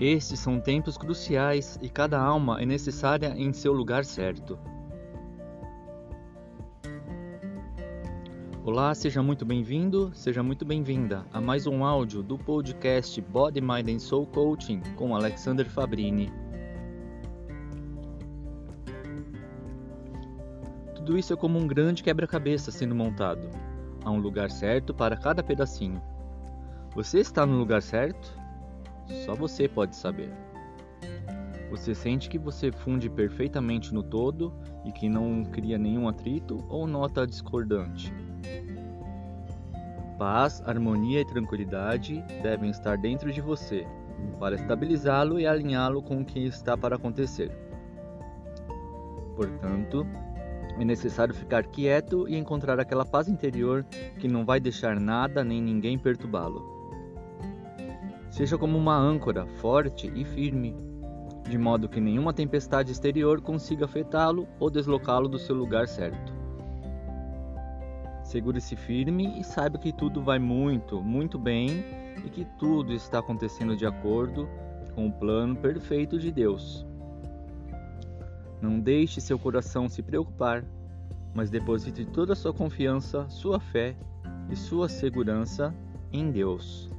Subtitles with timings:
[0.00, 4.58] Estes são tempos cruciais e cada alma é necessária em seu lugar certo.
[8.62, 13.88] Olá, seja muito bem-vindo, seja muito bem-vinda a mais um áudio do podcast Body, Mind
[13.88, 16.30] and Soul Coaching com Alexander Fabrini.
[20.94, 23.48] Tudo isso é como um grande quebra-cabeça sendo montado.
[24.04, 26.02] Há um lugar certo para cada pedacinho.
[26.94, 28.45] Você está no lugar certo?
[29.24, 30.32] Só você pode saber.
[31.70, 34.52] Você sente que você funde perfeitamente no todo
[34.84, 38.12] e que não cria nenhum atrito ou nota discordante?
[40.18, 43.86] Paz, harmonia e tranquilidade devem estar dentro de você
[44.38, 47.50] para estabilizá-lo e alinhá-lo com o que está para acontecer.
[49.34, 50.06] Portanto,
[50.78, 53.84] é necessário ficar quieto e encontrar aquela paz interior
[54.18, 56.85] que não vai deixar nada nem ninguém perturbá-lo.
[58.36, 60.76] Seja como uma âncora forte e firme,
[61.48, 66.34] de modo que nenhuma tempestade exterior consiga afetá-lo ou deslocá-lo do seu lugar certo.
[68.22, 71.82] Segure-se firme e saiba que tudo vai muito, muito bem
[72.26, 74.46] e que tudo está acontecendo de acordo
[74.94, 76.86] com o plano perfeito de Deus.
[78.60, 80.62] Não deixe seu coração se preocupar,
[81.32, 83.96] mas deposite toda a sua confiança, sua fé
[84.50, 85.74] e sua segurança
[86.12, 86.94] em Deus.